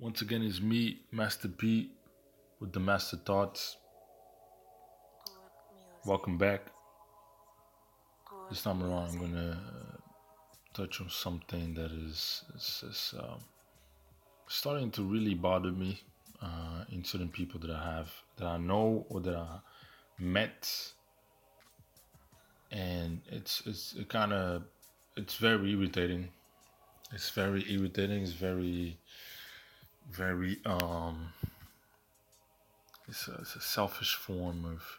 [0.00, 1.90] Once again, it's me, Master P,
[2.60, 3.78] with the Master Thoughts.
[6.06, 6.60] Welcome back.
[8.48, 9.58] This time around, I'm gonna
[10.72, 13.40] touch on something that is, is, is um,
[14.46, 16.00] starting to really bother me
[16.40, 19.58] uh, in certain people that I have, that I know or that I
[20.20, 20.92] met,
[22.70, 24.62] and it's it's it kind of
[25.16, 26.28] it's very irritating.
[27.12, 28.22] It's very irritating.
[28.22, 28.96] It's very
[30.10, 31.32] very um
[33.08, 34.98] it's a, it's a selfish form of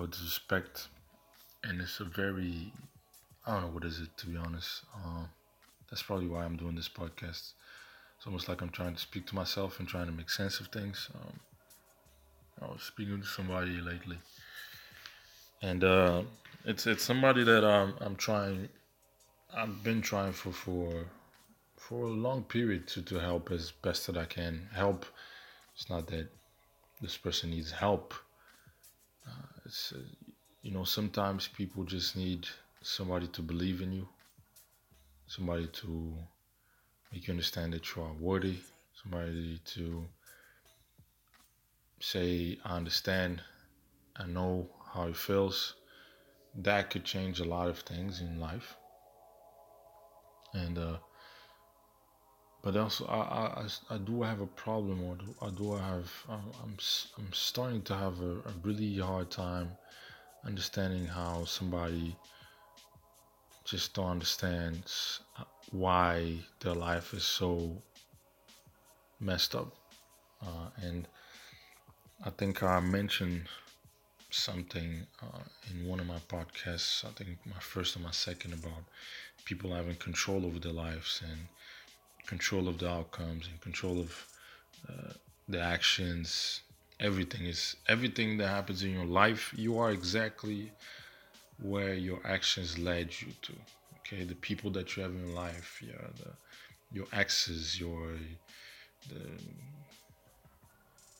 [0.00, 0.88] of disrespect
[1.64, 2.72] and it's a very
[3.46, 4.82] i don't know what is it to be honest.
[4.94, 5.28] Um
[5.88, 7.52] that's probably why i'm doing this podcast.
[8.16, 10.68] It's almost like i'm trying to speak to myself and trying to make sense of
[10.68, 11.08] things.
[11.14, 11.40] Um
[12.62, 14.18] i was speaking to somebody lately.
[15.62, 16.22] And uh
[16.64, 18.68] it's it's somebody that um, i'm trying
[19.56, 21.06] i've been trying for for
[21.90, 24.68] for a long period to, to help as best that I can.
[24.72, 25.04] Help.
[25.74, 26.28] It's not that
[27.02, 28.14] this person needs help.
[29.26, 29.98] Uh, it's uh,
[30.62, 32.46] you know sometimes people just need
[32.80, 34.08] somebody to believe in you,
[35.26, 36.14] somebody to
[37.12, 38.58] make you understand that you are worthy,
[39.02, 40.04] somebody to
[41.98, 43.42] say I understand,
[44.14, 45.74] I know how it feels.
[46.54, 48.76] That could change a lot of things in life.
[50.54, 50.96] And uh,
[52.62, 56.76] but also I, I, I do have a problem or do, I do have I'm,
[57.18, 59.70] I'm, starting to have a, a really hard time
[60.44, 62.16] understanding how somebody
[63.64, 64.82] just don't understand
[65.70, 67.70] why their life is so
[69.20, 69.72] messed up.
[70.42, 71.06] Uh, and
[72.24, 73.42] I think I mentioned
[74.30, 75.38] something uh,
[75.70, 78.84] in one of my podcasts I think my first or my second about
[79.44, 81.40] people having control over their lives and
[82.26, 84.26] control of the outcomes and control of
[84.88, 85.12] uh,
[85.48, 86.60] the actions
[87.00, 90.70] everything is everything that happens in your life you are exactly
[91.62, 93.52] where your actions led you to.
[94.00, 96.30] Okay the people that you have in life yeah the
[96.92, 98.14] your exes your
[99.08, 99.22] the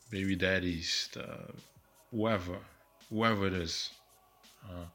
[0.09, 1.25] baby daddies the
[2.11, 2.57] whoever
[3.09, 3.89] whoever it is
[4.69, 4.85] uh,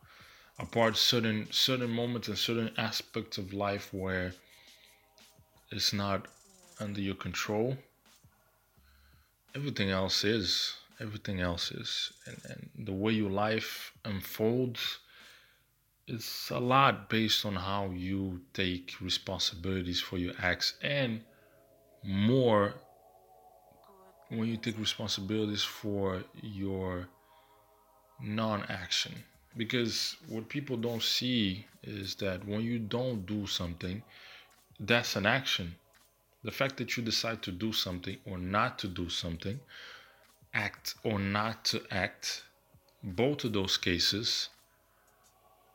[0.59, 4.33] apart certain certain moments and certain aspects of life where
[5.71, 6.29] it's not
[6.81, 7.77] under your control,
[9.55, 10.75] everything else is.
[10.99, 12.13] Everything else is.
[12.25, 14.99] And, and the way your life unfolds
[16.07, 21.21] it's a lot based on how you take responsibilities for your acts and
[22.05, 22.75] more
[24.29, 27.09] when you take responsibilities for your
[28.23, 29.13] non-action
[29.57, 34.01] because what people don't see is that when you don't do something
[34.79, 35.77] that's an action.
[36.45, 39.59] The fact that you decide to do something or not to do something,
[40.55, 42.45] act or not to act,
[43.03, 44.49] both of those cases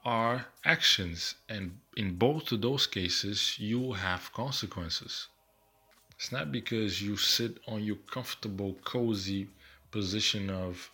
[0.04, 1.36] are actions.
[1.50, 5.28] And in both of those cases, you have consequences.
[6.16, 9.50] It's not because you sit on your comfortable, cozy
[9.92, 10.92] position of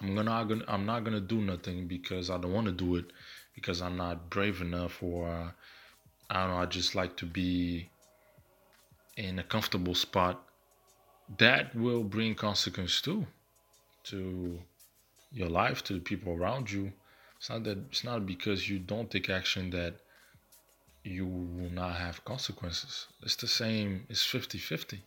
[0.00, 3.06] I'm gonna I'm not gonna do nothing because I don't want to do it
[3.54, 5.54] because I'm not brave enough or
[6.30, 7.88] I don't know, I just like to be
[9.16, 10.42] in a comfortable spot.
[11.38, 13.26] That will bring consequence too
[14.04, 14.58] to
[15.32, 16.92] your life, to the people around you.
[17.38, 19.94] It's not that it's not because you don't take action that
[21.02, 23.06] you will not have consequences.
[23.22, 25.02] It's the same, it's 50 50.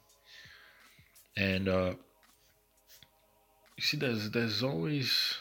[1.35, 1.93] And uh,
[3.75, 5.37] you see, there's there's always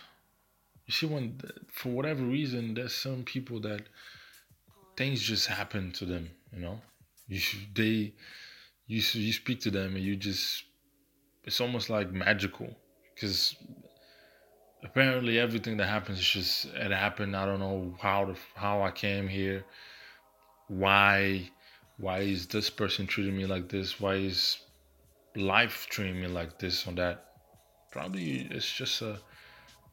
[0.87, 1.41] you see when
[1.73, 3.83] for whatever reason there's some people that
[4.97, 6.31] things just happen to them.
[6.53, 6.81] You know,
[7.29, 7.41] you
[7.75, 8.15] they
[8.87, 10.65] you you speak to them and you just
[11.45, 12.69] it's almost like magical
[13.15, 13.55] because
[14.85, 17.37] apparently everything that happens is just it happened.
[17.37, 19.65] I don't know how to, how I came here,
[20.69, 21.51] why
[21.99, 24.01] why is this person treating me like this?
[24.01, 24.59] Why is
[25.35, 27.25] life treating me like this or that?
[27.91, 29.19] Probably it's just a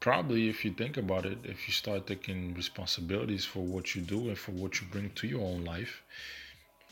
[0.03, 4.19] probably if you think about it if you start taking responsibilities for what you do
[4.29, 6.03] and for what you bring to your own life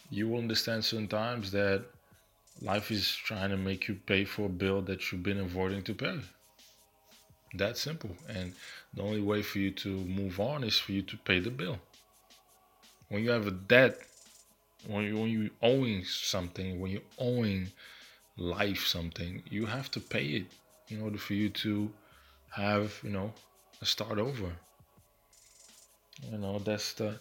[0.09, 1.83] you will understand sometimes that
[2.61, 5.93] life is trying to make you pay for a bill that you've been avoiding to
[5.93, 6.19] pay.
[7.55, 8.11] That simple.
[8.29, 8.53] And
[8.93, 11.79] the only way for you to move on is for you to pay the bill.
[13.09, 13.99] When you have a debt
[14.87, 17.67] when you when you owing something when you're owing
[18.35, 20.45] life something you have to pay it
[20.89, 21.91] in order for you to
[22.51, 23.33] have you know
[23.81, 24.51] a start over
[26.31, 27.19] you know that's the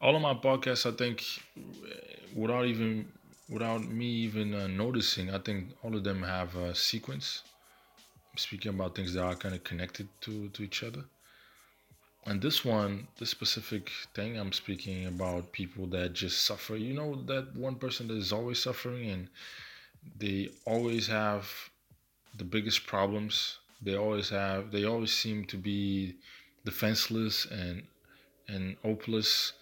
[0.00, 1.22] all of my podcasts i think
[2.34, 3.06] without even
[3.50, 7.42] without me even uh, noticing, I think all of them have a sequence.
[8.32, 11.04] I'm speaking about things that are kind of connected to, to each other.
[12.26, 16.76] And this one, this specific thing, I'm speaking about people that just suffer.
[16.76, 19.28] You know, that one person that is always suffering and
[20.18, 21.50] they always have
[22.36, 23.58] the biggest problems.
[23.82, 26.16] They always have, they always seem to be
[26.64, 27.82] defenseless and
[28.48, 29.52] and hopeless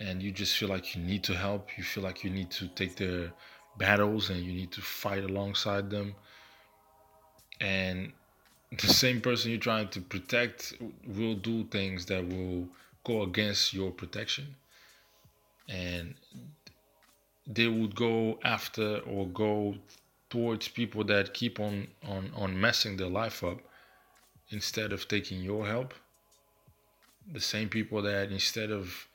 [0.00, 1.76] and you just feel like you need to help.
[1.76, 3.32] You feel like you need to take their
[3.78, 6.14] battles and you need to fight alongside them.
[7.60, 8.12] And
[8.70, 10.74] the same person you're trying to protect
[11.06, 12.68] will do things that will
[13.04, 14.54] go against your protection.
[15.68, 16.14] And
[17.46, 19.74] they would go after or go
[20.30, 23.58] towards people that keep on on on messing their life up
[24.50, 25.94] instead of taking your help
[27.32, 29.06] the same people that instead of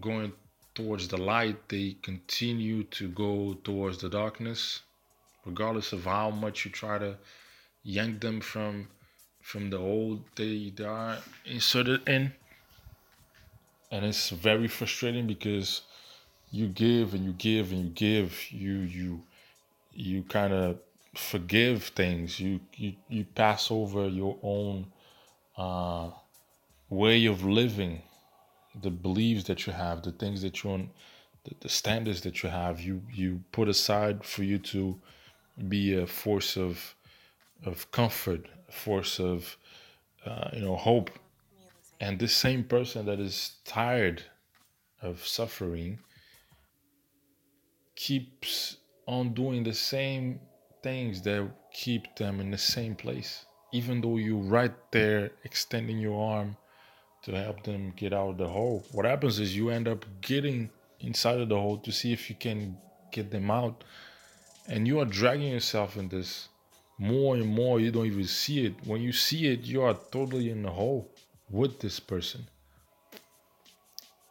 [0.00, 0.32] going
[0.74, 4.82] towards the light, they continue to go towards the darkness,
[5.44, 7.16] regardless of how much you try to
[7.82, 8.88] yank them from
[9.40, 12.32] from the old they, they are inserted in.
[13.92, 15.82] And it's very frustrating because
[16.50, 19.22] you give and you give and you give, you you
[19.96, 20.78] you kind of
[21.14, 22.38] forgive things.
[22.38, 24.86] You you you pass over your own
[25.56, 26.10] uh
[26.88, 28.02] way of living,
[28.82, 30.90] the beliefs that you have, the things that you want,
[31.44, 35.00] the, the standards that you have, you you put aside for you to
[35.68, 36.94] be a force of
[37.64, 39.56] of comfort, a force of
[40.24, 41.10] uh, you know hope.
[42.00, 44.22] And this same person that is tired
[45.00, 45.98] of suffering
[47.94, 50.40] keeps on doing the same
[50.82, 56.18] things that keep them in the same place even though you're right there extending your
[56.32, 56.56] arm
[57.22, 58.84] to help them get out of the hole.
[58.92, 60.70] What happens is you end up getting
[61.00, 62.78] inside of the hole to see if you can
[63.12, 63.84] get them out.
[64.68, 66.48] And you are dragging yourself in this
[66.98, 67.80] more and more.
[67.80, 68.74] You don't even see it.
[68.84, 71.10] When you see it, you are totally in the hole
[71.50, 72.46] with this person.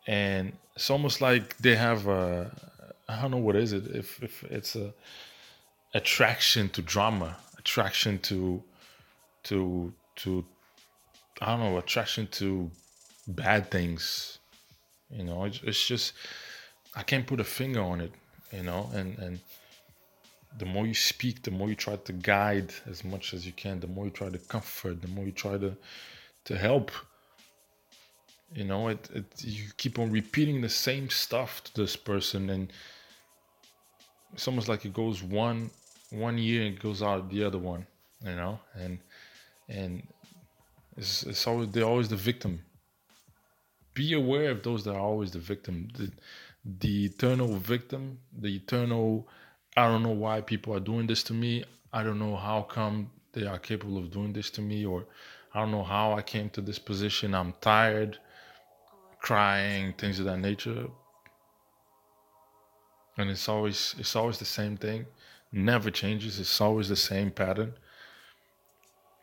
[0.08, 2.52] And it's almost like they have a,
[3.08, 4.94] I don't know what is it, if, if it's a
[5.94, 8.64] attraction to drama, attraction to,
[9.44, 10.46] to, to,
[11.42, 12.72] I don't know, attraction to
[13.28, 14.40] bad things.
[15.10, 16.14] You know, it's, it's just
[16.96, 18.12] I can't put a finger on it.
[18.52, 19.40] You know, and and
[20.58, 23.80] the more you speak, the more you try to guide as much as you can.
[23.80, 25.76] The more you try to comfort, the more you try to
[26.46, 26.92] to help.
[28.54, 32.72] You know, it, it you keep on repeating the same stuff to this person, and
[34.36, 35.72] it's almost like it goes one
[36.12, 37.88] one year and goes out the other one.
[38.24, 39.00] You know, and
[39.68, 40.04] and
[40.96, 42.62] it's, it's always they're always the victim
[43.96, 46.12] be aware of those that are always the victim, the,
[46.80, 49.28] the eternal victim, the eternal.
[49.76, 51.64] I don't know why people are doing this to me.
[51.92, 55.06] I don't know how come they are capable of doing this to me, or
[55.54, 57.34] I don't know how I came to this position.
[57.34, 58.20] I'm tired,
[59.22, 60.88] crying, things of that nature.
[63.18, 65.06] And it's always it's always the same thing.
[65.52, 66.40] Never changes.
[66.40, 67.74] It's always the same pattern.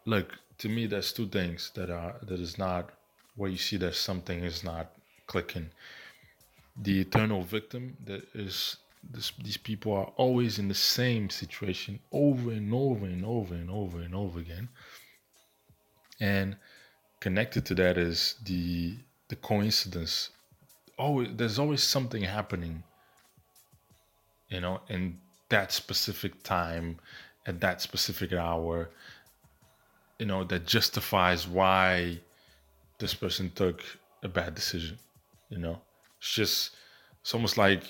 [0.04, 2.90] Look, to me, there's two things that are that is not
[3.36, 4.92] where you see that something is not
[5.26, 5.70] clicking.
[6.76, 8.76] The eternal victim that is
[9.10, 13.70] this, these people are always in the same situation over and over and over and
[13.70, 14.68] over and over again.
[16.20, 16.56] And
[17.20, 18.96] connected to that is the
[19.28, 20.30] the coincidence.
[20.98, 22.84] Always there's always something happening,
[24.52, 25.18] you know, in
[25.48, 26.98] that specific time,
[27.46, 28.90] at that specific hour,
[30.18, 32.18] you know, that justifies why
[32.98, 33.82] this person took
[34.22, 34.98] a bad decision.
[35.48, 35.80] You know,
[36.18, 36.76] it's just
[37.20, 37.82] it's almost like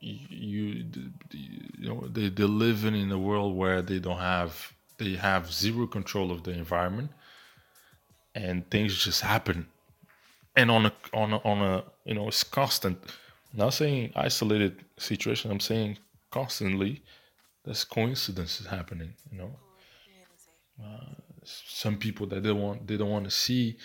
[0.00, 0.84] you
[1.32, 5.86] you know they they're living in a world where they don't have they have zero
[5.86, 7.10] control of the environment
[8.34, 9.66] and things just happen
[10.54, 12.98] and on a on a, on a you know it's constant
[13.56, 15.98] not saying isolated situation i'm saying
[16.30, 17.02] constantly
[17.64, 19.50] there's coincidences happening you know
[20.84, 23.76] uh, some people that they want they don't want to see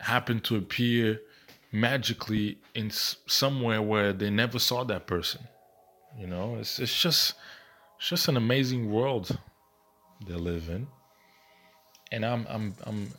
[0.00, 1.20] happen to appear
[1.74, 5.40] magically in somewhere where they never saw that person.
[6.18, 7.34] You know, it's it's just
[7.98, 9.36] it's just an amazing world
[10.26, 10.86] they live in.
[12.12, 13.10] And I'm I'm I'm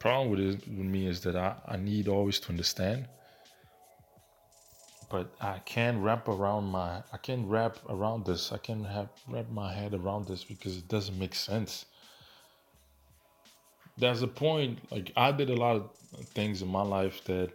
[0.00, 3.06] problem with it with me is that I, I need always to understand.
[5.14, 8.52] But I can't wrap around my I can't wrap around this.
[8.56, 11.86] I can't have wrap my head around this because it doesn't make sense
[13.96, 15.90] there's a point like I did a lot of
[16.28, 17.50] things in my life that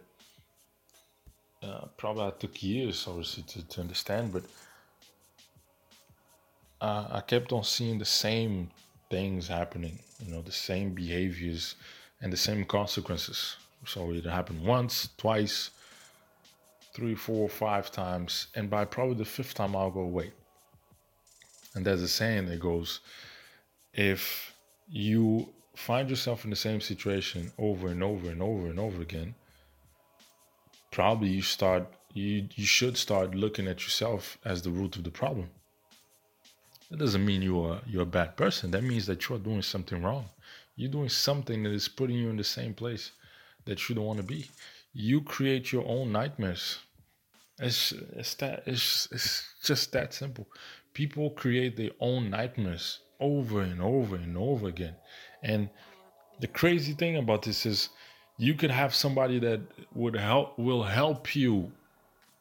[1.62, 4.42] uh, probably I took years obviously to, to understand, but
[6.80, 8.70] uh, I kept on seeing the same
[9.10, 11.74] things happening, you know, the same behaviors
[12.22, 13.56] and the same consequences.
[13.86, 15.70] So it happened once, twice,
[16.92, 20.32] three, four, five times, and by probably the fifth time, I'll go, wait.
[21.74, 23.00] And there's a saying that goes,
[23.94, 24.54] if
[24.88, 29.34] you find yourself in the same situation over and over and over and over again,
[30.90, 35.10] probably you start you you should start looking at yourself as the root of the
[35.10, 35.48] problem.
[36.90, 38.72] That doesn't mean you are you're a bad person.
[38.72, 40.28] That means that you're doing something wrong.
[40.76, 43.12] You're doing something that is putting you in the same place
[43.64, 44.48] that you don't want to be.
[44.92, 46.78] You create your own nightmares.
[47.58, 50.46] It's it's that it's it's just that simple.
[50.94, 54.96] People create their own nightmares over and over and over again.
[55.42, 55.68] And
[56.40, 57.90] the crazy thing about this is
[58.38, 59.60] you could have somebody that
[59.94, 61.70] would help will help you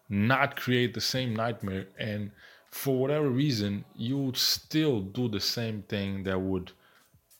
[0.07, 2.31] not create the same nightmare and
[2.71, 6.71] for whatever reason you would still do the same thing that would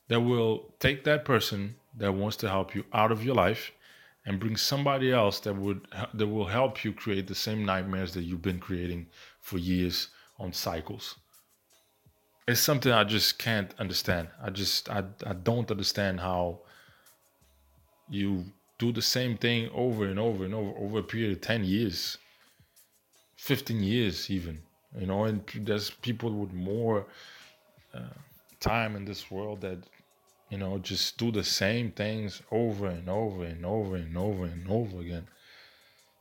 [0.08, 3.72] that will take that person that wants to help you out of your life
[4.30, 8.22] and bring somebody else that would that will help you create the same nightmares that
[8.22, 9.08] you've been creating
[9.42, 11.16] for years on cycles.
[12.48, 14.28] It's something i just can't understand.
[14.42, 16.60] I just i, I don't understand how
[18.08, 18.46] you
[18.78, 22.18] do the same thing over and over and over over a period of 10 years
[23.38, 24.60] 15 years even
[24.98, 27.06] you know and there's people with more
[27.94, 28.16] uh,
[28.60, 29.80] time in this world that
[30.50, 34.70] you know just do the same things over and over and over and over and
[34.70, 35.28] over again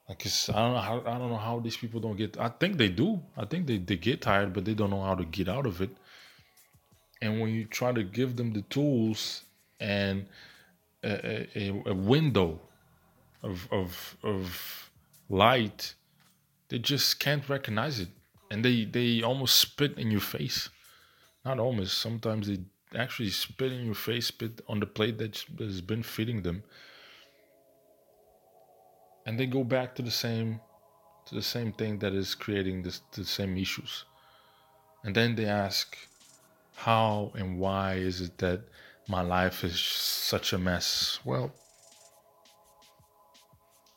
[0.09, 2.49] like it's, I don't know how I don't know how these people don't get I
[2.49, 5.25] think they do I think they, they get tired but they don't know how to
[5.25, 5.91] get out of it
[7.21, 9.43] and when you try to give them the tools
[9.81, 10.27] and
[11.03, 12.61] a, a, a window
[13.43, 14.91] of, of, of
[15.29, 15.95] light,
[16.69, 18.09] they just can't recognize it.
[18.51, 20.71] And they, they almost spit in your face.
[21.45, 22.59] Not almost, sometimes they
[22.95, 26.63] actually spit in your face, spit on the plate that has been feeding them.
[29.27, 30.61] And they go back to the same
[31.27, 34.05] to the same thing that is creating this the same issues.
[35.05, 35.97] And then they ask,
[36.75, 38.63] how and why is it that
[39.09, 41.19] my life is such a mess.
[41.25, 41.51] Well,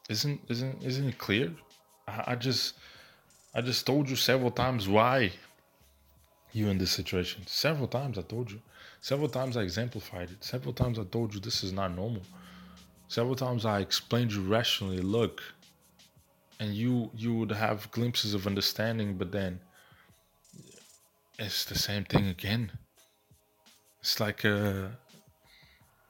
[0.10, 1.52] isn't isn't isn't it clear?
[2.08, 2.76] I, I just
[3.54, 5.34] I just told you several times why
[6.54, 7.44] you in this situation.
[7.46, 8.62] Several times I told you.
[9.02, 10.44] Several times I exemplified it.
[10.44, 12.22] Several times I told you this is not normal.
[13.08, 15.42] Several times I explained you rationally, look,
[16.60, 19.60] and you you would have glimpses of understanding, but then
[21.40, 22.72] it's the same thing again.
[24.00, 24.92] It's like a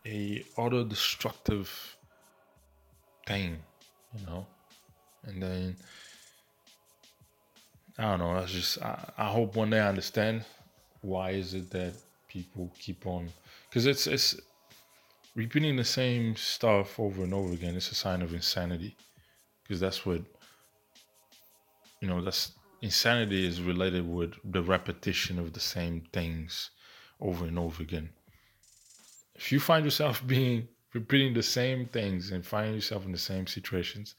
[0.05, 1.97] a auto-destructive
[3.25, 3.57] thing,
[4.13, 4.45] you know.
[5.23, 5.77] And then
[7.97, 8.31] I don't know.
[8.31, 10.43] I just I, I hope one day I understand
[11.01, 11.93] why is it that
[12.31, 13.29] people keep on
[13.69, 14.39] because it's it's
[15.35, 17.75] repeating the same stuff over and over again.
[17.75, 18.95] It's a sign of insanity
[19.63, 20.21] because that's what
[21.99, 22.21] you know.
[22.21, 26.71] That's insanity is related with the repetition of the same things
[27.19, 28.09] over and over again.
[29.35, 33.47] If you find yourself being repeating the same things and finding yourself in the same
[33.47, 34.15] situations,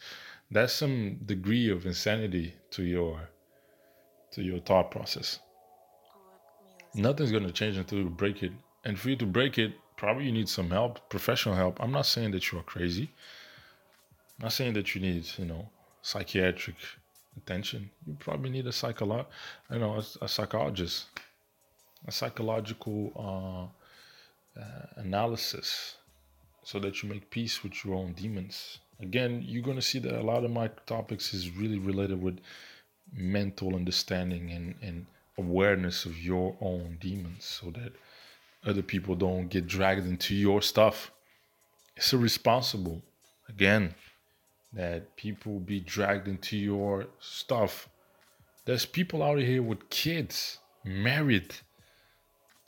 [0.50, 3.28] that's some degree of insanity to your
[4.32, 5.38] to your thought process.
[6.94, 8.52] Nothing's gonna change until you break it.
[8.84, 11.80] And for you to break it, probably you need some help, professional help.
[11.80, 13.10] I'm not saying that you are crazy.
[14.38, 15.68] I'm not saying that you need, you know,
[16.02, 16.76] psychiatric
[17.36, 17.90] attention.
[18.06, 19.26] You probably need a psycholo-
[19.70, 21.06] you know, a, a psychologist
[22.06, 23.70] a psychological
[24.56, 25.96] uh, uh, analysis
[26.62, 28.78] so that you make peace with your own demons.
[29.00, 32.38] Again, you're going to see that a lot of my topics is really related with
[33.12, 35.06] mental understanding and, and
[35.38, 37.92] awareness of your own demons so that
[38.64, 41.10] other people don't get dragged into your stuff.
[41.96, 43.02] It's irresponsible,
[43.48, 43.94] again,
[44.72, 47.88] that people be dragged into your stuff.
[48.64, 51.54] There's people out here with kids, married,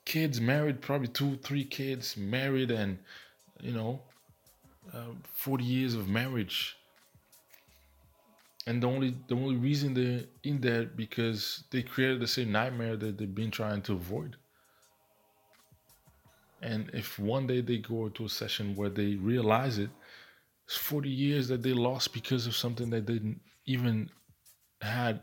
[0.05, 2.99] kids married, probably two, three kids married, and
[3.63, 4.03] you know,
[4.93, 6.77] uh, 40 years of marriage.
[8.67, 12.97] And the only the only reason they're in there because they created the same nightmare
[12.97, 14.37] that they've been trying to avoid.
[16.63, 19.91] And if one day they go to a session where they realize it,
[20.65, 24.09] it's 40 years that they lost because of something that they didn't even
[24.81, 25.21] had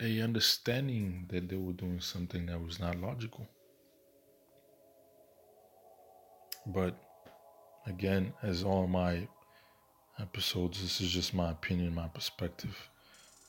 [0.00, 3.46] a understanding that they were doing something that was not logical.
[6.66, 6.96] But
[7.86, 9.28] again, as all my
[10.20, 12.88] episodes, this is just my opinion, my perspective,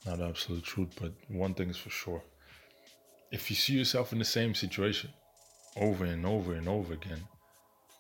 [0.06, 0.90] not absolute truth.
[1.00, 2.24] But one thing is for sure
[3.34, 5.10] if you see yourself in the same situation
[5.76, 7.22] over and over and over again,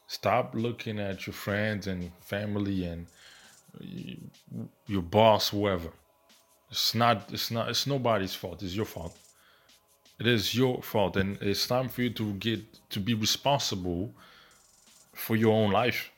[0.05, 3.07] stop looking at your friends and family and
[4.85, 5.89] your boss, whoever.
[6.69, 7.33] It's not.
[7.33, 7.69] It's not.
[7.69, 8.61] It's nobody's fault.
[8.61, 9.17] It's your fault.
[10.19, 14.13] It is your fault, and it's time for you to get to be responsible
[15.13, 16.11] for your own life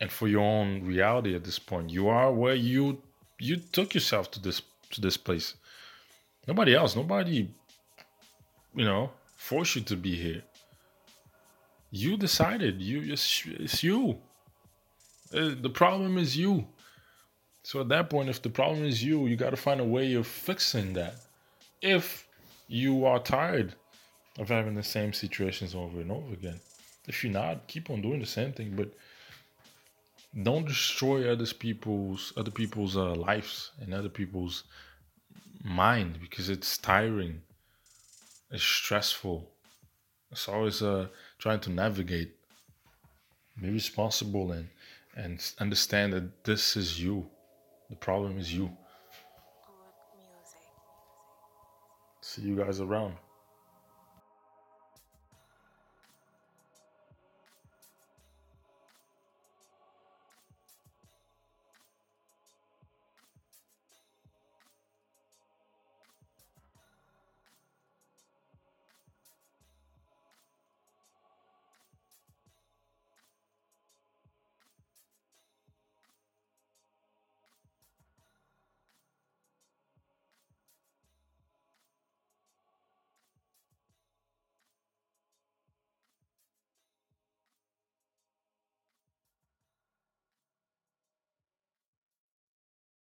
[0.00, 1.90] and for your own reality at this point.
[1.90, 3.02] You are where you
[3.38, 5.54] you took yourself to this to this place.
[6.46, 6.96] Nobody else.
[6.96, 7.48] Nobody.
[8.74, 10.42] You know, forced you to be here.
[11.90, 12.80] You decided.
[12.80, 14.18] You it's, it's you.
[15.32, 16.66] Uh, the problem is you.
[17.62, 20.14] So at that point, if the problem is you, you got to find a way
[20.14, 21.16] of fixing that.
[21.82, 22.26] If
[22.66, 23.74] you are tired
[24.38, 26.60] of having the same situations over and over again,
[27.06, 28.90] if you're not, keep on doing the same thing, but
[30.42, 34.64] don't destroy other people's other people's uh, lives and other people's
[35.64, 37.42] mind because it's tiring.
[38.50, 39.50] It's stressful.
[40.30, 41.08] It's always uh,
[41.38, 42.34] trying to navigate.
[43.60, 44.68] Be responsible and
[45.16, 47.28] and understand that this is you.
[47.90, 48.70] The problem is you.
[52.20, 53.14] See you guys around.